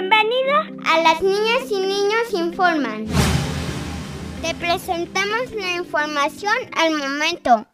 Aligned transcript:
Bienvenido 0.00 0.56
a 0.86 1.02
las 1.02 1.20
niñas 1.20 1.70
y 1.70 1.76
niños 1.76 2.32
informan. 2.32 3.06
Te 4.40 4.54
presentamos 4.54 5.50
la 5.52 5.74
información 5.74 6.54
al 6.74 6.94
momento. 6.94 7.66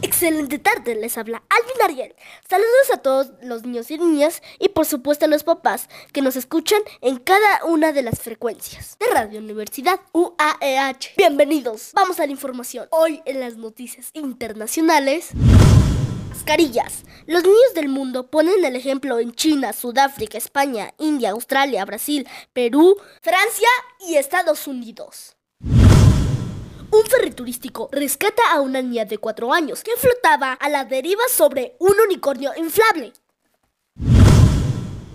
Excelente 0.00 0.58
tarde, 0.58 0.94
les 0.94 1.18
habla 1.18 1.42
Alvin 1.50 1.82
Ariel. 1.82 2.14
Saludos 2.48 2.90
a 2.94 2.96
todos 2.96 3.32
los 3.42 3.62
niños 3.64 3.90
y 3.90 3.98
niñas 3.98 4.40
y 4.58 4.70
por 4.70 4.86
supuesto 4.86 5.26
a 5.26 5.28
los 5.28 5.44
papás 5.44 5.90
que 6.14 6.22
nos 6.22 6.36
escuchan 6.36 6.80
en 7.02 7.18
cada 7.18 7.66
una 7.66 7.92
de 7.92 8.00
las 8.00 8.20
frecuencias 8.20 8.96
de 8.98 9.04
Radio 9.12 9.40
Universidad 9.40 10.00
UAEH. 10.14 11.12
Bienvenidos, 11.18 11.90
vamos 11.92 12.20
a 12.20 12.24
la 12.24 12.32
información. 12.32 12.88
Hoy 12.90 13.20
en 13.26 13.40
las 13.40 13.58
noticias 13.58 14.08
internacionales... 14.14 15.32
Los 17.26 17.42
niños 17.42 17.74
del 17.74 17.88
mundo 17.88 18.30
ponen 18.30 18.64
el 18.64 18.76
ejemplo 18.76 19.18
en 19.18 19.34
China, 19.34 19.72
Sudáfrica, 19.72 20.36
España, 20.36 20.92
India, 20.98 21.30
Australia, 21.30 21.84
Brasil, 21.86 22.28
Perú, 22.52 22.96
Francia 23.22 23.68
y 24.06 24.16
Estados 24.16 24.66
Unidos. 24.66 25.36
Un 25.62 27.04
ferry 27.08 27.30
turístico 27.30 27.88
rescata 27.90 28.42
a 28.52 28.60
una 28.60 28.82
niña 28.82 29.06
de 29.06 29.16
4 29.16 29.52
años 29.54 29.82
que 29.82 29.96
flotaba 29.96 30.52
a 30.52 30.68
la 30.68 30.84
deriva 30.84 31.22
sobre 31.28 31.76
un 31.80 31.94
unicornio 32.06 32.52
inflable. 32.56 33.14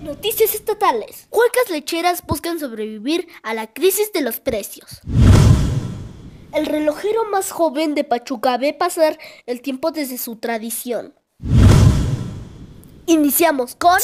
Noticias 0.02 0.55
estatales. 0.55 1.27
Huecas 1.30 1.70
lecheras 1.70 2.26
buscan 2.26 2.59
sobrevivir 2.59 3.27
a 3.43 3.54
la 3.54 3.71
crisis 3.71 4.12
de 4.12 4.21
los 4.21 4.40
precios. 4.40 5.02
El 6.54 6.66
relojero 6.66 7.26
más 7.26 7.52
joven 7.52 7.93
de 7.93 8.04
Pachuca 8.04 8.57
ve 8.57 8.73
pasar 8.73 9.20
el 9.46 9.62
tiempo 9.62 9.91
desde 9.91 10.18
su 10.18 10.38
tradición. 10.38 11.13
Iniciamos 13.09 13.73
con... 13.73 13.99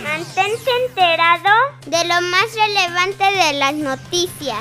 Mantente 0.00 0.70
enterado 0.86 1.50
de 1.86 2.04
lo 2.04 2.20
más 2.20 2.54
relevante 2.54 3.24
de 3.24 3.52
las 3.54 3.74
noticias. 3.74 4.60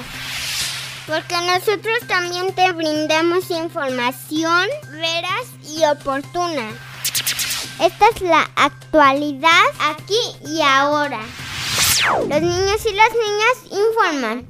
Porque 1.06 1.36
nosotros 1.46 2.00
también 2.08 2.56
te 2.56 2.72
brindamos 2.72 3.52
información 3.52 4.68
veraz 4.94 5.46
y 5.64 5.86
oportuna. 5.86 6.72
Esta 7.80 8.06
es 8.16 8.22
la 8.22 8.50
actualidad 8.56 9.64
aquí 9.92 10.48
y 10.48 10.64
ahora. 10.64 11.20
Los 12.28 12.42
niños 12.42 12.84
y 12.84 12.94
las 12.94 13.12
niñas 13.14 13.58
informan. 13.70 14.48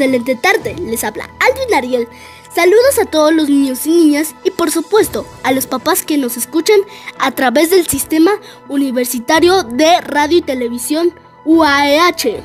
Excelente 0.00 0.34
tarde, 0.34 0.76
les 0.76 1.04
habla 1.04 1.28
Alvin 1.40 1.74
Ariel. 1.74 2.08
Saludos 2.54 2.98
a 2.98 3.04
todos 3.04 3.34
los 3.34 3.50
niños 3.50 3.86
y 3.86 3.90
niñas 3.90 4.34
y 4.44 4.50
por 4.50 4.70
supuesto 4.70 5.26
a 5.42 5.52
los 5.52 5.66
papás 5.66 6.06
que 6.06 6.16
nos 6.16 6.38
escuchan 6.38 6.80
a 7.18 7.32
través 7.32 7.68
del 7.68 7.86
sistema 7.86 8.30
universitario 8.70 9.62
de 9.62 10.00
radio 10.00 10.38
y 10.38 10.40
televisión 10.40 11.14
UAEH. 11.44 12.42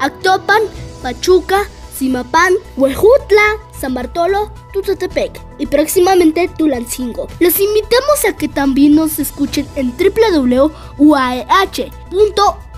Actopan, 0.00 0.62
Pachuca, 1.02 1.68
Simapán, 1.94 2.54
Huejutla, 2.78 3.58
San 3.78 3.92
Bartolo, 3.92 4.50
Tutatepec 4.72 5.38
y 5.58 5.66
próximamente 5.66 6.48
Tulancingo. 6.56 7.28
Los 7.38 7.60
invitamos 7.60 8.24
a 8.26 8.34
que 8.34 8.48
también 8.48 8.94
nos 8.94 9.18
escuchen 9.18 9.68
en 9.76 9.94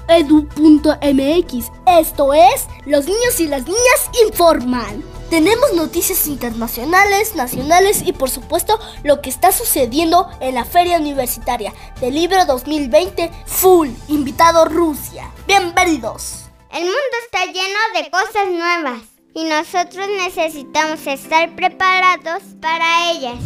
www.uaeh.edu.mx. 0.07 1.71
Esto 1.87 2.35
es 2.35 2.67
Los 2.85 3.07
niños 3.07 3.41
y 3.41 3.49
las 3.49 3.65
niñas 3.67 4.11
informan. 4.25 5.03
Tenemos 5.31 5.73
noticias 5.75 6.27
internacionales, 6.29 7.35
nacionales 7.35 8.03
y 8.07 8.13
por 8.13 8.31
supuesto 8.31 8.79
lo 9.03 9.21
que 9.21 9.31
está 9.31 9.51
sucediendo 9.51 10.29
en 10.41 10.55
la 10.55 10.65
Feria 10.65 10.99
Universitaria 10.99 11.73
del 12.01 12.15
Libro 12.15 12.45
2020 12.47 13.31
Full, 13.47 13.89
invitado 14.09 14.67
Rusia. 14.67 15.33
Bienvenidos. 15.49 16.45
El 16.73 16.85
mundo 16.85 17.17
está 17.25 17.45
lleno 17.47 17.79
de 17.95 18.11
cosas 18.11 18.49
nuevas 18.51 19.01
y 19.35 19.45
nosotros 19.45 20.07
necesitamos 20.17 21.05
estar 21.07 21.57
preparados 21.57 22.43
para 22.61 23.11
ellas. 23.11 23.37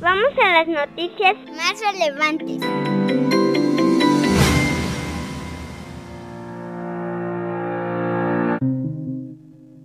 Vamos 0.00 0.30
a 0.42 0.64
las 0.64 0.68
noticias 0.68 1.36
más 1.56 1.80
relevantes. 1.80 2.89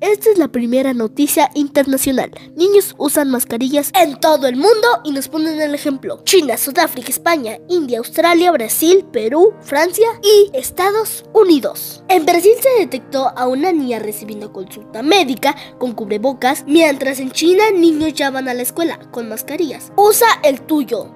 Esta 0.05 0.29
es 0.29 0.37
la 0.37 0.49
primera 0.49 0.93
noticia 0.93 1.49
internacional. 1.55 2.29
Niños 2.55 2.93
usan 2.99 3.31
mascarillas 3.31 3.91
en 3.99 4.19
todo 4.19 4.45
el 4.45 4.55
mundo 4.55 4.87
y 5.03 5.11
nos 5.11 5.29
ponen 5.29 5.59
el 5.59 5.73
ejemplo. 5.73 6.21
China, 6.25 6.57
Sudáfrica, 6.57 7.09
España, 7.09 7.57
India, 7.69 7.97
Australia, 7.97 8.51
Brasil, 8.51 9.03
Perú, 9.11 9.55
Francia 9.61 10.07
y 10.21 10.55
Estados 10.55 11.25
Unidos. 11.33 12.03
En 12.07 12.23
Brasil 12.23 12.53
se 12.61 12.81
detectó 12.81 13.33
a 13.35 13.47
una 13.47 13.71
niña 13.71 13.97
recibiendo 13.97 14.53
consulta 14.53 15.01
médica 15.01 15.55
con 15.79 15.93
cubrebocas, 15.93 16.65
mientras 16.67 17.19
en 17.19 17.31
China 17.31 17.63
niños 17.75 18.13
ya 18.13 18.29
van 18.29 18.47
a 18.47 18.53
la 18.53 18.61
escuela 18.61 18.99
con 19.09 19.27
mascarillas. 19.27 19.91
Usa 19.97 20.27
el 20.43 20.61
tuyo. 20.61 21.14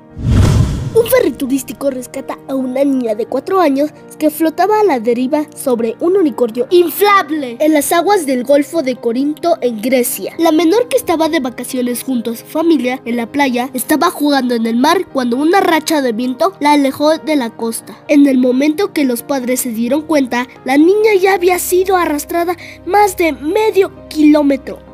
Un 0.96 1.06
ferry 1.06 1.32
turístico 1.32 1.92
rescata 1.92 2.40
a 2.48 2.56
una 2.56 2.84
niña 2.84 3.14
de 3.14 3.28
4 3.28 3.60
años 3.60 3.92
que 4.18 4.32
flotaba 4.32 4.80
a 4.80 4.84
la 4.84 5.00
deriva 5.00 5.46
sobre 5.56 5.96
un 6.00 6.18
unicornio 6.18 6.66
inflable 6.72 7.58
en 7.60 7.74
las 7.74 7.92
aguas 7.92 8.26
del 8.26 8.44
Golfo 8.44 8.82
de 8.82 8.96
Corinto 8.96 9.60
en 9.62 9.84
Grecia. 9.84 10.34
La 10.40 10.52
menor 10.52 10.88
que 10.88 10.98
estaba 10.98 11.30
de 11.30 11.42
vacaciones 11.42 12.02
junto 12.02 12.32
a 12.32 12.36
su 12.36 12.44
familia 12.44 13.00
en 13.06 13.18
la 13.18 13.28
playa 13.28 13.70
estaba 13.76 14.10
jugando 14.10 14.56
en 14.56 14.66
el 14.66 14.78
mar 14.78 15.06
cuando 15.14 15.38
una 15.38 15.62
racha 15.62 16.02
de 16.02 16.12
viento 16.12 16.54
la 16.60 16.72
alejó 16.72 17.20
de 17.20 17.36
la 17.36 17.52
costa. 17.52 17.96
En 18.08 18.26
el 18.26 18.40
momento 18.40 18.92
que 18.92 19.06
los 19.06 19.22
padres 19.22 19.60
se 19.60 19.70
dieron 19.70 20.02
cuenta, 20.02 20.48
la 20.66 20.80
niña 20.80 21.14
ya 21.22 21.36
había 21.36 21.60
sido 21.60 21.98
arrastrada 21.98 22.58
más 22.88 23.16
de 23.16 23.34
medio 23.34 23.92
kilómetro. 24.10 24.89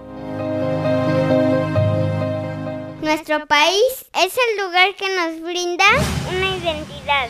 Nuestro 3.06 3.46
país 3.46 4.08
es 4.16 4.34
el 4.36 4.66
lugar 4.66 4.96
que 4.96 5.08
nos 5.16 5.40
brinda 5.44 5.86
una 6.28 6.58
identidad. 6.58 7.30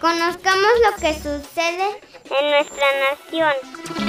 Conozcamos 0.00 0.70
lo 0.90 0.96
que 1.00 1.14
sucede 1.14 2.00
en 2.24 2.50
nuestra 2.50 2.86
nación. 2.98 3.99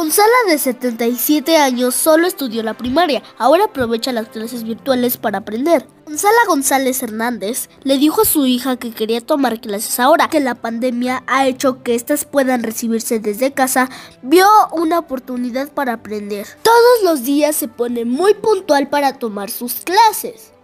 Gonzala 0.00 0.32
de 0.48 0.56
77 0.56 1.58
años 1.58 1.94
solo 1.94 2.26
estudió 2.26 2.62
la 2.62 2.72
primaria, 2.72 3.22
ahora 3.36 3.64
aprovecha 3.64 4.12
las 4.12 4.30
clases 4.30 4.64
virtuales 4.64 5.18
para 5.18 5.40
aprender. 5.40 5.86
Gonzala 6.06 6.38
González 6.46 7.02
Hernández 7.02 7.68
le 7.82 7.98
dijo 7.98 8.22
a 8.22 8.24
su 8.24 8.46
hija 8.46 8.78
que 8.78 8.92
quería 8.94 9.20
tomar 9.20 9.60
clases 9.60 10.00
ahora, 10.00 10.30
que 10.30 10.40
la 10.40 10.54
pandemia 10.54 11.22
ha 11.26 11.46
hecho 11.46 11.82
que 11.82 11.94
éstas 11.94 12.24
puedan 12.24 12.62
recibirse 12.62 13.18
desde 13.18 13.52
casa, 13.52 13.90
vio 14.22 14.48
una 14.72 14.98
oportunidad 14.98 15.70
para 15.70 15.92
aprender. 15.92 16.46
Todos 16.62 17.02
los 17.04 17.24
días 17.24 17.54
se 17.54 17.68
pone 17.68 18.06
muy 18.06 18.32
puntual 18.32 18.88
para 18.88 19.18
tomar 19.18 19.50
sus 19.50 19.82
clases. 19.82 20.54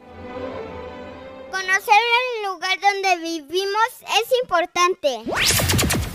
Conocer 1.50 2.00
el 2.38 2.50
lugar 2.50 2.78
donde 2.80 3.18
vivimos 3.18 3.88
es 4.00 4.32
importante. 4.42 5.24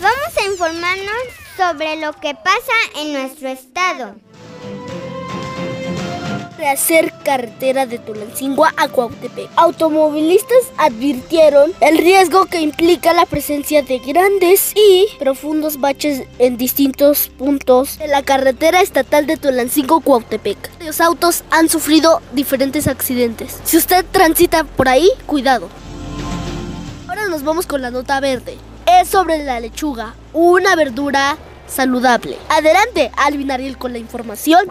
Vamos 0.00 0.36
a 0.36 0.46
informarnos 0.50 1.22
sobre 1.56 1.96
lo 1.96 2.12
que 2.14 2.34
pasa 2.34 2.72
en 2.96 3.12
nuestro 3.12 3.48
estado. 3.48 4.14
Rehacer 6.58 7.12
carretera 7.24 7.86
de 7.86 7.98
Tulancingo 7.98 8.64
a 8.64 8.88
Cuautepec. 8.88 9.50
Automovilistas 9.56 10.70
advirtieron 10.76 11.72
el 11.80 11.98
riesgo 11.98 12.46
que 12.46 12.60
implica 12.60 13.12
la 13.12 13.26
presencia 13.26 13.82
de 13.82 13.98
grandes 13.98 14.72
y 14.76 15.08
profundos 15.18 15.80
baches 15.80 16.22
en 16.38 16.56
distintos 16.56 17.28
puntos 17.36 17.98
de 17.98 18.06
la 18.06 18.22
carretera 18.22 18.80
estatal 18.80 19.26
de 19.26 19.36
Tulancingo 19.36 20.00
Cuautepec. 20.00 20.70
Los 20.84 21.00
autos 21.00 21.42
han 21.50 21.68
sufrido 21.68 22.22
diferentes 22.32 22.86
accidentes. 22.86 23.58
Si 23.64 23.76
usted 23.76 24.04
transita 24.12 24.62
por 24.64 24.88
ahí, 24.88 25.10
cuidado. 25.26 25.68
Ahora 27.08 27.26
nos 27.28 27.42
vamos 27.42 27.66
con 27.66 27.82
la 27.82 27.90
nota 27.90 28.20
verde. 28.20 28.56
Es 29.00 29.08
sobre 29.08 29.42
la 29.42 29.58
lechuga, 29.58 30.14
una 30.32 30.76
verdura 30.76 31.38
saludable. 31.66 32.36
Adelante, 32.48 33.10
Alvin 33.16 33.50
Ariel 33.50 33.78
con 33.78 33.92
la 33.92 33.98
información. 33.98 34.66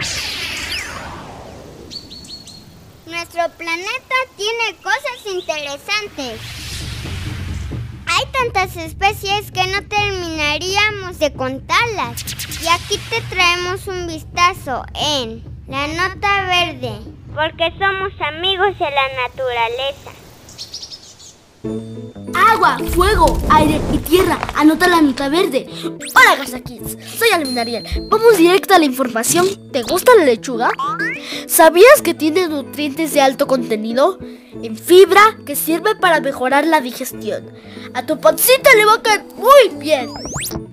Nuestro 3.05 3.49
planeta 3.57 4.15
tiene 4.37 4.75
cosas 4.83 5.25
interesantes. 5.25 6.39
Hay 8.05 8.25
tantas 8.31 8.77
especies 8.77 9.51
que 9.51 9.67
no 9.67 9.87
terminaríamos 9.87 11.17
de 11.19 11.33
contarlas. 11.33 12.23
Y 12.61 12.67
aquí 12.67 12.99
te 13.09 13.21
traemos 13.21 13.87
un 13.87 14.07
vistazo 14.07 14.83
en 14.93 15.43
la 15.67 15.87
nota 15.87 16.45
verde, 16.45 16.99
porque 17.33 17.71
somos 17.79 18.13
amigos 18.21 18.77
de 18.77 18.91
la 18.91 19.07
naturaleza. 19.27 20.11
Agua, 22.35 22.77
fuego, 22.93 23.37
aire 23.49 23.81
y 23.93 23.97
tierra. 23.97 24.39
Anota 24.55 24.87
la 24.87 25.01
nota 25.01 25.29
verde. 25.29 25.67
Hola, 25.83 26.35
Garza 26.37 26.59
Kids. 26.59 26.97
Soy 27.17 27.29
Alvin 27.33 27.57
Ariel. 27.57 27.85
Vamos 28.09 28.37
directo 28.37 28.73
a 28.73 28.79
la 28.79 28.85
información. 28.85 29.47
¿Te 29.71 29.83
gusta 29.83 30.11
la 30.17 30.25
lechuga? 30.25 30.71
¿Sabías 31.47 32.01
que 32.01 32.13
tiene 32.13 32.47
nutrientes 32.47 33.13
de 33.13 33.21
alto 33.21 33.47
contenido? 33.47 34.19
En 34.63 34.77
fibra 34.77 35.21
que 35.45 35.55
sirve 35.55 35.95
para 35.95 36.21
mejorar 36.21 36.65
la 36.67 36.81
digestión. 36.81 37.51
A 37.93 38.05
tu 38.05 38.19
pancita 38.19 38.69
le 38.75 38.85
va 38.85 38.93
a 38.95 39.01
caer 39.01 39.23
muy 39.35 39.79
bien. 39.79 40.09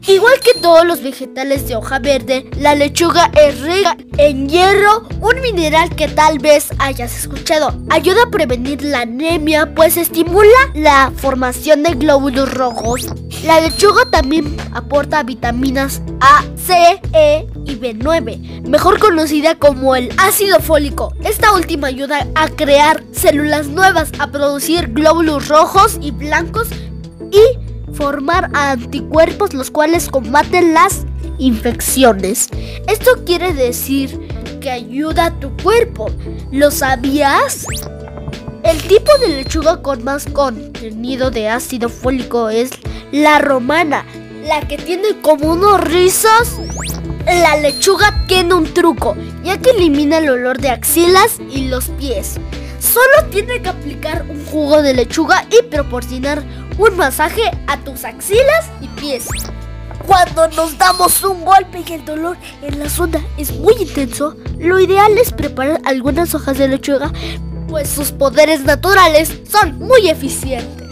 Igual 0.06 0.40
que 0.40 0.61
todos 0.61 0.87
los 0.87 1.02
vegetales 1.02 1.67
de 1.69 1.76
hoja 1.76 1.99
verde, 1.99 2.49
la 2.58 2.75
lechuga 2.75 3.31
es 3.35 3.61
rica 3.61 3.96
en 4.17 4.49
hierro, 4.49 5.06
un 5.20 5.40
mineral 5.43 5.94
que 5.96 6.08
tal 6.08 6.38
vez 6.38 6.69
hayas 6.79 7.17
escuchado. 7.19 7.75
Ayuda 7.90 8.25
a 8.25 8.31
prevenir 8.31 8.82
la 8.82 9.00
anemia, 9.00 9.75
pues 9.75 9.96
estimula 9.96 10.56
la 10.75 11.12
formación 11.17 11.82
de 11.82 11.94
glóbulos 11.94 12.52
rojos. 12.55 13.08
La 13.44 13.61
lechuga 13.61 14.11
también 14.11 14.56
aporta 14.73 15.23
vitaminas 15.23 16.00
A, 16.20 16.44
C, 16.56 17.00
E 17.12 17.46
y 17.69 17.76
B9, 17.76 18.69
mejor 18.69 18.99
conocida 18.99 19.55
como 19.55 19.94
el 19.94 20.11
ácido 20.19 20.59
fólico. 20.61 21.15
Esta 21.25 21.53
última 21.53 21.88
ayuda 21.88 22.26
a 22.35 22.49
crear 22.49 23.05
células 23.12 23.69
nuevas, 23.69 24.11
a 24.19 24.31
producir 24.31 24.93
glóbulos 24.93 25.49
rojos 25.49 25.99
y 26.00 26.11
blancos 26.11 26.69
y 27.31 27.93
formar 27.94 28.50
anticuerpos 28.55 29.55
los 29.55 29.70
cuales 29.70 30.09
combaten 30.09 30.75
las 30.75 31.05
infecciones. 31.38 32.49
Esto 32.87 33.25
quiere 33.25 33.53
decir 33.53 34.19
que 34.61 34.70
ayuda 34.70 35.26
a 35.26 35.41
tu 35.41 35.56
cuerpo. 35.62 36.11
¿Lo 36.50 36.70
sabías? 36.70 37.67
El 38.65 38.82
tipo 38.82 39.11
de 39.20 39.29
lechuga 39.29 39.82
con 39.82 40.05
más 40.05 40.26
contenido 40.26 41.31
de 41.31 41.49
ácido 41.49 41.88
fólico 41.88 42.49
es 42.49 42.70
la 43.12 43.38
romana, 43.38 44.05
la 44.44 44.67
que 44.67 44.76
tiene 44.76 45.20
como 45.23 45.53
unos 45.53 45.81
rizos. 45.81 46.59
La 47.29 47.59
lechuga 47.59 48.25
tiene 48.27 48.55
un 48.55 48.73
truco, 48.73 49.15
ya 49.45 49.59
que 49.59 49.73
elimina 49.73 50.17
el 50.17 50.31
olor 50.31 50.59
de 50.59 50.71
axilas 50.71 51.39
y 51.51 51.69
los 51.69 51.89
pies. 51.91 52.37
Solo 52.81 53.29
tiene 53.31 53.61
que 53.61 53.69
aplicar 53.69 54.25
un 54.31 54.47
jugo 54.47 54.81
de 54.81 54.95
lechuga 54.95 55.45
y 55.51 55.63
proporcionar 55.65 56.43
un 56.79 56.97
masaje 56.97 57.43
a 57.67 57.77
tus 57.85 58.05
axilas 58.05 58.71
y 58.81 58.89
pies. 58.99 59.29
Cuando 60.07 60.49
nos 60.49 60.79
damos 60.79 61.23
un 61.23 61.45
golpe 61.45 61.85
y 61.87 61.93
el 61.93 62.05
dolor 62.07 62.39
en 62.63 62.79
la 62.79 62.89
zona 62.89 63.23
es 63.37 63.53
muy 63.53 63.75
intenso, 63.75 64.35
lo 64.59 64.81
ideal 64.81 65.19
es 65.19 65.31
preparar 65.31 65.83
algunas 65.85 66.35
hojas 66.35 66.57
de 66.57 66.69
lechuga, 66.69 67.13
pues 67.69 67.91
sus 67.91 68.11
poderes 68.11 68.65
naturales 68.65 69.31
son 69.51 69.79
muy 69.79 70.09
eficientes. 70.09 70.88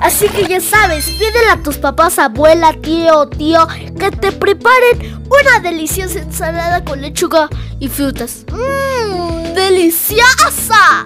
Así 0.00 0.28
que 0.28 0.46
ya 0.46 0.60
sabes, 0.60 1.06
pídele 1.06 1.48
a 1.50 1.62
tus 1.62 1.78
papás, 1.78 2.18
abuela, 2.18 2.72
tío 2.74 3.20
o 3.20 3.28
tío 3.28 3.66
que 3.98 4.10
te 4.10 4.32
preparen 4.32 5.22
una 5.26 5.60
deliciosa 5.62 6.20
ensalada 6.20 6.84
con 6.84 7.00
lechuga 7.00 7.48
y 7.78 7.88
frutas. 7.88 8.44
¡Mmm! 8.50 9.54
¡Deliciosa! 9.54 11.04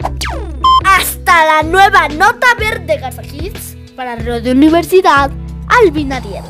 Hasta 0.85 1.47
la 1.47 1.63
nueva 1.63 2.09
nota 2.09 2.47
verde 2.59 2.99
Garza 2.99 3.23
Kids 3.23 3.77
para 3.95 4.17
Radio 4.17 4.53
Universidad 4.53 5.31
Alvin 5.69 6.13
Ariel. 6.13 6.45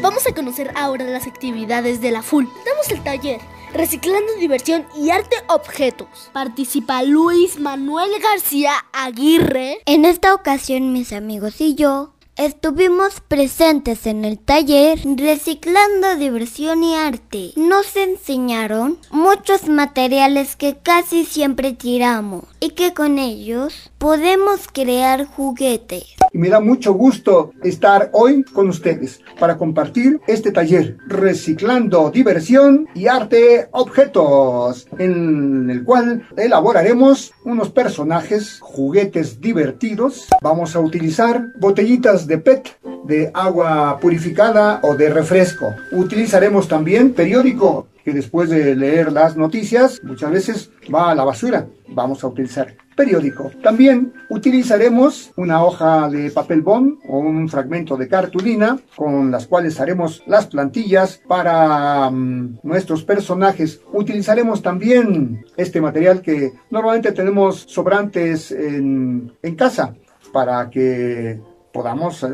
Vamos 0.00 0.26
a 0.26 0.34
conocer 0.34 0.72
ahora 0.74 1.04
las 1.04 1.26
actividades 1.26 2.00
de 2.00 2.10
la 2.10 2.22
FUL. 2.22 2.48
Damos 2.64 2.90
el 2.90 3.02
taller 3.02 3.40
Reciclando 3.74 4.32
Diversión 4.40 4.86
y 4.96 5.10
Arte 5.10 5.36
Objetos. 5.48 6.30
Participa 6.32 7.02
Luis 7.02 7.58
Manuel 7.58 8.10
García 8.20 8.72
Aguirre. 8.92 9.78
En 9.86 10.04
esta 10.04 10.34
ocasión 10.34 10.92
mis 10.92 11.12
amigos 11.12 11.60
y 11.60 11.74
yo 11.74 12.14
Estuvimos 12.38 13.20
presentes 13.20 14.06
en 14.06 14.24
el 14.24 14.38
taller 14.38 15.00
Reciclando 15.16 16.14
Diversión 16.14 16.84
y 16.84 16.94
Arte. 16.94 17.50
Nos 17.56 17.96
enseñaron 17.96 18.96
muchos 19.10 19.68
materiales 19.68 20.54
que 20.54 20.76
casi 20.76 21.24
siempre 21.24 21.72
tiramos 21.72 22.44
y 22.60 22.70
que 22.70 22.94
con 22.94 23.18
ellos 23.18 23.90
podemos 23.98 24.68
crear 24.72 25.26
juguetes. 25.26 26.14
Y 26.32 26.38
me 26.38 26.48
da 26.48 26.60
mucho 26.60 26.92
gusto 26.92 27.52
estar 27.62 28.10
hoy 28.12 28.44
con 28.44 28.68
ustedes 28.68 29.20
para 29.40 29.56
compartir 29.56 30.20
este 30.26 30.52
taller 30.52 30.96
Reciclando 31.06 32.10
Diversión 32.10 32.86
y 32.94 33.08
Arte 33.08 33.68
Objetos, 33.72 34.86
en 34.98 35.68
el 35.70 35.84
cual 35.84 36.28
elaboraremos 36.36 37.32
unos 37.44 37.70
personajes, 37.70 38.58
juguetes 38.60 39.40
divertidos. 39.40 40.28
Vamos 40.42 40.76
a 40.76 40.80
utilizar 40.80 41.46
botellitas 41.58 42.26
de 42.26 42.38
PET, 42.38 42.78
de 43.04 43.30
agua 43.34 43.98
purificada 44.00 44.80
o 44.82 44.94
de 44.94 45.10
refresco. 45.10 45.74
Utilizaremos 45.92 46.68
también 46.68 47.14
periódico, 47.14 47.88
que 48.08 48.14
después 48.14 48.48
de 48.48 48.74
leer 48.74 49.12
las 49.12 49.36
noticias 49.36 50.00
muchas 50.02 50.30
veces 50.30 50.70
va 50.94 51.10
a 51.10 51.14
la 51.14 51.24
basura. 51.24 51.66
Vamos 51.88 52.24
a 52.24 52.28
utilizar 52.28 52.74
periódico. 52.96 53.50
También 53.62 54.14
utilizaremos 54.30 55.30
una 55.36 55.62
hoja 55.62 56.08
de 56.08 56.30
papel 56.30 56.62
bond 56.62 57.00
o 57.06 57.18
un 57.18 57.50
fragmento 57.50 57.98
de 57.98 58.08
cartulina 58.08 58.78
con 58.96 59.30
las 59.30 59.46
cuales 59.46 59.78
haremos 59.78 60.22
las 60.26 60.46
plantillas 60.46 61.20
para 61.28 62.08
um, 62.08 62.56
nuestros 62.62 63.04
personajes. 63.04 63.82
Utilizaremos 63.92 64.62
también 64.62 65.44
este 65.58 65.82
material 65.82 66.22
que 66.22 66.52
normalmente 66.70 67.12
tenemos 67.12 67.66
sobrantes 67.68 68.50
en, 68.52 69.30
en 69.42 69.54
casa 69.54 69.94
para 70.32 70.70
que 70.70 71.40
podamos 71.72 72.22
eh, 72.22 72.28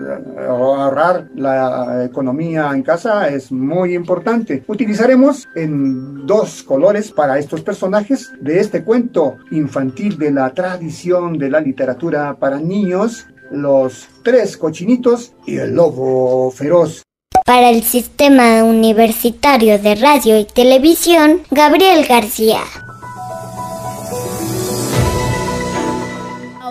ahorrar 0.49 1.29
la 1.35 2.05
economía 2.05 2.71
en 2.73 2.83
casa 2.83 3.29
es 3.29 3.51
muy 3.53 3.95
importante. 3.95 4.65
Utilizaremos 4.67 5.47
en 5.55 6.27
dos 6.27 6.63
colores 6.63 7.11
para 7.13 7.39
estos 7.39 7.63
personajes 7.63 8.33
de 8.41 8.61
este 8.61 8.85
cuento 8.85 9.37
infantil 9.51 10.19
de 10.19 10.31
la 10.31 10.51
tradición 10.55 11.39
de 11.39 11.51
la 11.51 11.61
literatura 11.61 12.37
para 12.39 12.59
niños, 12.59 13.27
los 13.51 14.09
tres 14.23 14.57
cochinitos 14.57 15.35
y 15.47 15.57
el 15.57 15.75
lobo 15.75 16.51
feroz. 16.51 17.03
Para 17.45 17.71
el 17.71 17.83
Sistema 17.83 18.65
Universitario 18.65 19.79
de 19.79 19.97
Radio 19.97 20.39
y 20.39 20.47
Televisión, 20.47 21.43
Gabriel 21.51 22.07
García. 22.07 22.61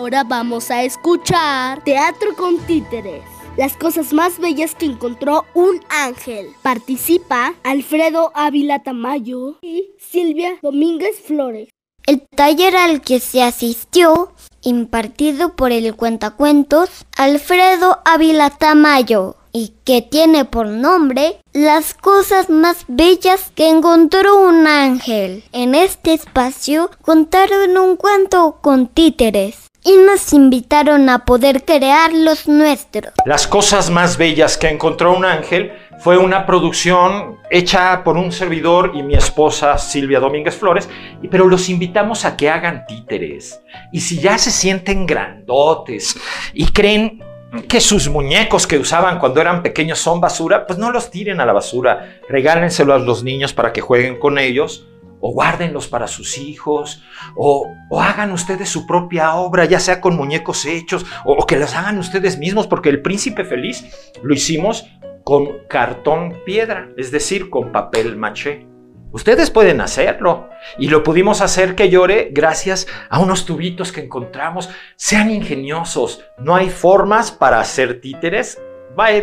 Ahora 0.04 0.26
vamos 0.26 0.70
a 0.70 0.84
escuchar 0.84 1.82
Teatro 1.86 2.36
con 2.36 2.58
Títeres. 2.68 3.24
Las 3.56 3.78
cosas 3.78 4.12
más 4.12 4.38
bellas 4.38 4.76
que 4.76 4.86
encontró 4.86 5.46
un 5.54 5.80
ángel. 5.88 6.48
Participa 6.62 7.54
Alfredo 7.64 8.34
Ávila 8.36 8.84
Tamayo 8.84 9.60
y 9.62 9.92
Silvia 9.98 10.60
Domínguez 10.62 11.22
Flores. 11.26 11.70
El 12.06 12.28
taller 12.36 12.76
al 12.76 13.00
que 13.00 13.22
se 13.22 13.42
asistió, 13.42 14.34
impartido 14.62 15.56
por 15.56 15.72
el 15.72 15.96
cuentacuentos 15.96 16.90
Alfredo 17.16 18.00
Ávila 18.04 18.50
Tamayo, 18.50 19.38
y 19.54 19.76
que 19.86 20.02
tiene 20.02 20.44
por 20.44 20.68
nombre 20.68 21.40
Las 21.54 21.94
cosas 21.94 22.50
más 22.50 22.84
bellas 22.90 23.54
que 23.56 23.70
encontró 23.70 24.42
un 24.42 24.68
ángel. 24.68 25.46
En 25.54 25.76
este 25.76 26.12
espacio 26.14 26.92
contaron 27.02 27.78
un 27.78 27.96
cuento 27.96 28.58
con 28.62 28.88
títeres 28.88 29.70
y 29.84 29.98
nos 29.98 30.34
invitaron 30.34 31.10
a 31.10 31.26
poder 31.26 31.64
crear 31.66 32.14
los 32.14 32.48
nuestros. 32.48 33.14
Las 33.26 33.48
cosas 33.48 33.90
más 33.90 34.18
bellas 34.18 34.58
que 34.58 34.70
encontró 34.70 35.16
un 35.16 35.26
ángel 35.26 35.74
fue 36.00 36.18
una 36.18 36.46
producción 36.46 37.38
hecha 37.50 38.04
por 38.04 38.18
un 38.18 38.32
servidor 38.32 38.92
y 38.94 39.04
mi 39.04 39.16
esposa 39.16 39.78
Silvia 39.78 40.20
Domínguez 40.20 40.56
Flores, 40.56 40.90
pero 41.30 41.48
los 41.48 41.70
invitamos 41.70 42.26
a 42.26 42.36
que 42.36 42.50
hagan 42.50 42.86
títeres. 42.88 43.62
Y 43.92 44.02
si 44.02 44.20
ya 44.20 44.38
se 44.38 44.52
sienten 44.52 45.06
grandotes 45.06 46.18
y 46.54 46.66
creen 46.68 47.22
que 47.68 47.80
sus 47.80 48.10
muñecos 48.10 48.66
que 48.66 48.80
usaban 48.80 49.20
cuando 49.20 49.40
eran 49.40 49.62
pequeños 49.62 50.00
son 50.00 50.20
basura, 50.20 50.66
pues 50.66 50.80
no 50.80 50.92
los 50.92 51.12
tiren 51.12 51.40
a 51.40 51.46
la 51.46 51.54
basura, 51.54 52.20
regálenselo 52.28 52.94
a 52.94 53.00
los 53.00 53.24
niños 53.24 53.54
para 53.54 53.72
que 53.72 53.82
jueguen 53.82 54.18
con 54.18 54.40
ellos 54.40 54.88
o 55.26 55.32
guárdenlos 55.32 55.88
para 55.88 56.08
sus 56.08 56.38
hijos, 56.38 57.02
o, 57.38 57.72
hagan 57.98 58.34
ustedes 58.34 58.68
su 58.68 58.86
propia 58.86 59.36
obra, 59.36 59.64
ya 59.64 59.80
sea 59.80 60.02
con 60.02 60.18
muñecos 60.18 60.66
hechos, 60.66 61.06
o, 61.24 61.46
que 61.48 61.56
las 61.56 61.76
hagan 61.76 61.98
ustedes 61.98 62.38
mismos, 62.38 62.68
porque 62.68 62.90
el 62.90 63.02
príncipe 63.02 63.46
feliz 63.46 64.12
lo 64.22 64.34
hicimos 64.34 64.86
con 65.24 65.60
cartón 65.70 66.42
piedra, 66.46 66.90
es 66.98 67.10
decir, 67.10 67.50
con 67.50 67.72
papel 67.72 68.18
maché. 68.18 68.68
Ustedes 69.14 69.50
pueden 69.50 69.80
hacerlo. 69.80 70.50
Y 70.78 70.90
lo 70.90 71.04
pudimos 71.04 71.40
hacer 71.40 71.76
que 71.76 71.90
llore 71.90 72.30
gracias 72.34 72.88
a 73.10 73.20
unos 73.20 73.46
tubitos 73.46 73.94
que 73.94 74.02
encontramos. 74.02 74.70
Sean 74.98 75.30
ingeniosos. 75.30 76.26
No 76.38 76.56
hay 76.56 76.70
formas 76.70 77.32
para 77.32 77.62
hacer 77.62 78.02
títeres. 78.02 78.60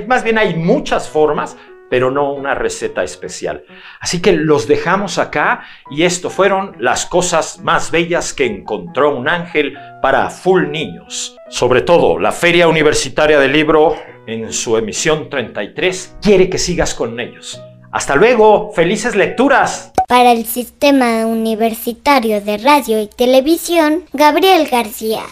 Más 0.06 0.24
bien 0.24 0.38
hay 0.38 0.54
muchas 0.54 1.08
formas 1.08 1.56
pero 1.90 2.10
no 2.10 2.32
una 2.32 2.54
receta 2.54 3.04
especial. 3.04 3.64
Así 4.00 4.22
que 4.22 4.32
los 4.32 4.66
dejamos 4.66 5.18
acá 5.18 5.64
y 5.90 6.04
esto 6.04 6.30
fueron 6.30 6.76
las 6.78 7.04
cosas 7.04 7.60
más 7.62 7.90
bellas 7.90 8.32
que 8.32 8.46
encontró 8.46 9.14
un 9.14 9.28
ángel 9.28 9.76
para 10.00 10.30
full 10.30 10.70
niños. 10.70 11.36
Sobre 11.48 11.82
todo, 11.82 12.18
la 12.18 12.32
Feria 12.32 12.68
Universitaria 12.68 13.38
del 13.38 13.52
Libro 13.52 13.96
en 14.26 14.52
su 14.52 14.76
emisión 14.76 15.28
33 15.28 16.16
quiere 16.22 16.48
que 16.48 16.58
sigas 16.58 16.94
con 16.94 17.18
ellos. 17.18 17.60
Hasta 17.92 18.14
luego, 18.14 18.70
felices 18.72 19.16
lecturas. 19.16 19.92
Para 20.06 20.30
el 20.30 20.46
Sistema 20.46 21.26
Universitario 21.26 22.40
de 22.40 22.58
Radio 22.58 23.00
y 23.02 23.08
Televisión, 23.08 24.04
Gabriel 24.12 24.68
García. 24.70 25.22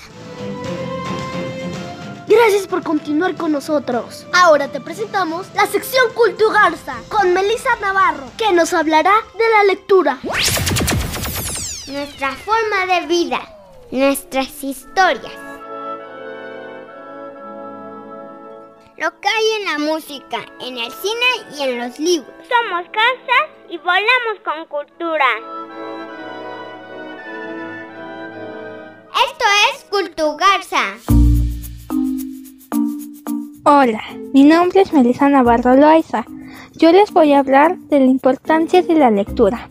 Gracias 2.40 2.68
por 2.68 2.84
continuar 2.84 3.34
con 3.34 3.50
nosotros. 3.50 4.24
Ahora 4.32 4.68
te 4.68 4.80
presentamos 4.80 5.48
la 5.56 5.66
sección 5.66 6.04
Cultugarza 6.14 6.94
con 7.08 7.34
Melissa 7.34 7.74
Navarro, 7.80 8.30
que 8.38 8.52
nos 8.52 8.72
hablará 8.72 9.12
de 9.36 9.48
la 9.50 9.64
lectura. 9.64 10.20
Nuestra 11.88 12.36
forma 12.36 12.86
de 12.94 13.06
vida, 13.08 13.40
nuestras 13.90 14.62
historias. 14.62 15.32
Lo 18.96 19.20
que 19.20 19.28
hay 19.28 19.50
en 19.58 19.64
la 19.64 19.78
música, 19.80 20.46
en 20.60 20.78
el 20.78 20.92
cine 20.92 21.56
y 21.58 21.62
en 21.62 21.78
los 21.80 21.98
libros. 21.98 22.32
Somos 22.48 22.86
casas 22.92 23.48
y 23.68 23.78
volamos 23.78 24.38
con 24.44 24.64
cultura. 24.66 25.26
Esto 29.26 29.44
es 29.72 29.84
Cultugarza. 29.90 31.27
Hola, 33.70 34.00
mi 34.32 34.44
nombre 34.44 34.80
es 34.80 34.94
Melissa 34.94 35.28
Navarro 35.28 35.76
Loaiza. 35.76 36.24
Yo 36.78 36.90
les 36.90 37.12
voy 37.12 37.34
a 37.34 37.40
hablar 37.40 37.76
de 37.90 38.00
la 38.00 38.06
importancia 38.06 38.80
de 38.80 38.94
la 38.94 39.10
lectura. 39.10 39.68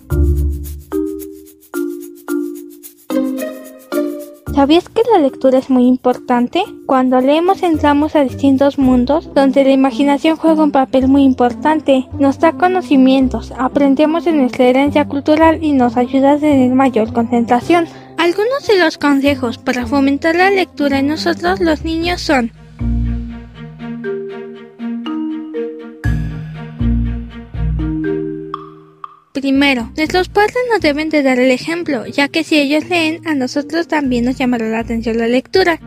¿Sabías 4.54 4.88
que 4.90 5.02
la 5.12 5.18
lectura 5.18 5.58
es 5.58 5.72
muy 5.72 5.88
importante? 5.88 6.64
Cuando 6.86 7.20
leemos 7.22 7.64
entramos 7.64 8.16
a 8.16 8.22
distintos 8.22 8.78
mundos 8.78 9.34
donde 9.34 9.64
la 9.64 9.72
imaginación 9.72 10.38
juega 10.38 10.64
un 10.64 10.72
papel 10.72 11.08
muy 11.08 11.24
importante. 11.24 12.08
Nos 12.20 12.38
da 12.38 12.52
conocimientos, 12.52 13.52
aprendemos 13.58 14.26
de 14.26 14.34
nuestra 14.34 14.66
herencia 14.66 15.08
cultural 15.08 15.64
y 15.64 15.72
nos 15.72 15.98
ayuda 15.98 16.34
a 16.34 16.38
tener 16.38 16.72
mayor 16.76 17.14
concentración. 17.14 17.88
Algunos 18.20 18.68
de 18.68 18.78
los 18.78 19.00
consejos 19.00 19.58
para 19.58 19.88
fomentar 19.88 20.36
la 20.36 20.52
lectura 20.52 21.00
en 21.00 21.08
nosotros 21.08 21.60
los 21.62 21.84
niños 21.84 22.22
son 22.22 22.52
Primero, 29.48 29.90
nuestros 29.96 30.28
padres 30.28 30.58
nos 30.70 30.82
deben 30.82 31.08
de 31.08 31.24
dar 31.24 31.40
el 31.40 31.52
ejemplo, 31.52 32.06
ya 32.06 32.28
que 32.28 32.44
si 32.44 32.60
ellos 32.60 32.90
leen, 32.90 33.26
a 33.26 33.34
nosotros 33.34 33.88
también 33.88 34.26
nos 34.26 34.38
llamará 34.38 34.68
la 34.68 34.80
atención 34.80 35.18
la 35.18 35.30
lectura. 35.30 35.80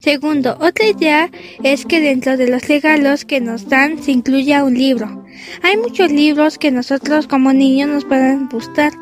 Segundo, 0.00 0.58
otra 0.60 0.88
idea 0.88 1.30
es 1.62 1.86
que 1.86 2.00
dentro 2.00 2.36
de 2.36 2.48
los 2.48 2.66
regalos 2.66 3.24
que 3.24 3.40
nos 3.40 3.68
dan 3.68 4.02
se 4.02 4.10
incluya 4.10 4.64
un 4.64 4.74
libro. 4.74 5.24
Hay 5.62 5.76
muchos 5.76 6.10
libros 6.10 6.58
que 6.58 6.72
nosotros 6.72 7.28
como 7.28 7.52
niños 7.52 7.88
nos 7.88 8.04
pueden 8.04 8.48
gustar. 8.48 8.92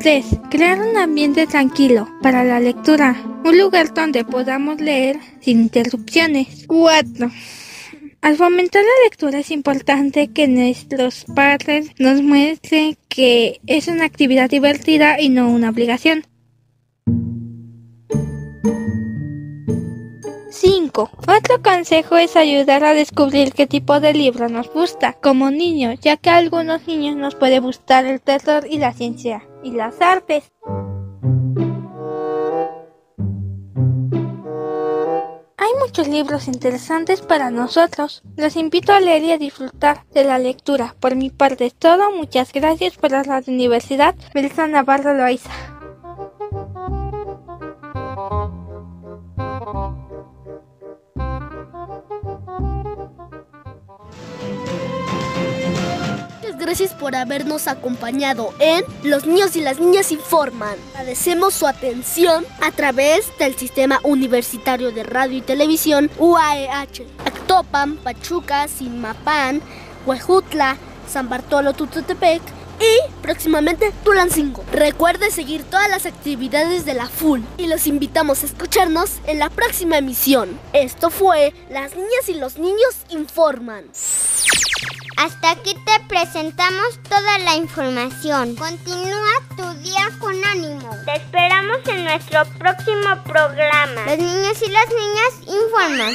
3. 0.00 0.26
Crear 0.50 0.78
un 0.80 0.98
ambiente 0.98 1.46
tranquilo 1.46 2.10
para 2.20 2.44
la 2.44 2.60
lectura, 2.60 3.16
un 3.42 3.56
lugar 3.56 3.94
donde 3.94 4.22
podamos 4.26 4.82
leer 4.82 5.18
sin 5.40 5.62
interrupciones. 5.62 6.66
4. 6.66 7.30
Al 8.22 8.36
fomentar 8.36 8.82
la 8.82 9.04
lectura 9.04 9.38
es 9.38 9.50
importante 9.50 10.28
que 10.32 10.48
nuestros 10.48 11.24
padres 11.34 11.90
nos 11.98 12.22
muestren 12.22 12.96
que 13.08 13.60
es 13.66 13.88
una 13.88 14.04
actividad 14.04 14.50
divertida 14.50 15.20
y 15.20 15.28
no 15.28 15.48
una 15.48 15.70
obligación. 15.70 16.24
5. 20.50 21.10
Otro 21.28 21.62
consejo 21.62 22.16
es 22.16 22.34
ayudar 22.34 22.82
a 22.82 22.94
descubrir 22.94 23.52
qué 23.52 23.66
tipo 23.66 24.00
de 24.00 24.14
libro 24.14 24.48
nos 24.48 24.72
gusta 24.72 25.12
como 25.12 25.50
niño, 25.50 25.92
ya 26.00 26.16
que 26.16 26.30
a 26.30 26.38
algunos 26.38 26.86
niños 26.86 27.14
nos 27.14 27.34
puede 27.34 27.60
gustar 27.60 28.06
el 28.06 28.22
terror 28.22 28.66
y 28.68 28.78
la 28.78 28.94
ciencia 28.94 29.42
y 29.62 29.72
las 29.72 30.00
artes. 30.00 30.50
Muchos 35.80 36.08
libros 36.08 36.48
interesantes 36.48 37.20
para 37.20 37.50
nosotros. 37.50 38.22
Los 38.36 38.56
invito 38.56 38.92
a 38.92 39.00
leer 39.00 39.22
y 39.24 39.32
a 39.32 39.38
disfrutar 39.38 40.04
de 40.12 40.24
la 40.24 40.38
lectura. 40.38 40.94
Por 41.00 41.16
mi 41.16 41.30
parte 41.30 41.66
es 41.66 41.74
todo. 41.74 42.10
Muchas 42.12 42.52
gracias 42.52 42.96
por 42.96 43.10
la 43.12 43.42
Universidad 43.46 44.14
Navarro 44.66 45.14
Loaiza. 45.14 45.75
Gracias 56.78 57.00
por 57.00 57.16
habernos 57.16 57.68
acompañado 57.68 58.52
en 58.58 58.84
Los 59.02 59.24
niños 59.24 59.56
y 59.56 59.62
las 59.62 59.80
niñas 59.80 60.12
informan. 60.12 60.76
Agradecemos 60.90 61.54
su 61.54 61.66
atención 61.66 62.44
a 62.60 62.70
través 62.70 63.32
del 63.38 63.56
Sistema 63.56 63.98
Universitario 64.02 64.92
de 64.92 65.02
Radio 65.02 65.38
y 65.38 65.40
Televisión 65.40 66.10
UAEH. 66.18 67.06
Actopan, 67.24 67.96
Pachuca, 67.96 68.68
Simapán, 68.68 69.62
Huejutla, 70.04 70.76
San 71.08 71.30
Bartolo 71.30 71.72
Tututepec 71.72 72.42
y 72.78 73.22
próximamente 73.22 73.90
Tulancingo. 74.04 74.62
Recuerde 74.70 75.30
seguir 75.30 75.64
todas 75.64 75.88
las 75.88 76.04
actividades 76.04 76.84
de 76.84 76.92
la 76.92 77.06
FUL 77.06 77.42
y 77.56 77.68
los 77.68 77.86
invitamos 77.86 78.42
a 78.42 78.46
escucharnos 78.46 79.12
en 79.26 79.38
la 79.38 79.48
próxima 79.48 79.96
emisión. 79.96 80.60
Esto 80.74 81.08
fue 81.08 81.54
Las 81.70 81.96
niñas 81.96 82.28
y 82.28 82.34
los 82.34 82.58
niños 82.58 82.96
informan. 83.08 83.86
Hasta 85.16 85.52
aquí 85.52 85.74
te 85.74 86.04
presentamos 86.08 87.00
toda 87.08 87.38
la 87.38 87.54
información. 87.56 88.54
Continúa 88.54 89.32
tu 89.56 89.72
día 89.82 90.08
con 90.20 90.44
ánimo. 90.44 90.90
Te 91.06 91.16
esperamos 91.16 91.78
en 91.86 92.04
nuestro 92.04 92.44
próximo 92.58 93.22
programa. 93.24 94.04
Los 94.06 94.18
niños 94.18 94.62
y 94.62 94.70
las 94.70 94.88
niñas 94.88 95.60
informan. 95.62 96.14